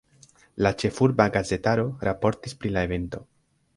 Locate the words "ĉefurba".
0.83-1.27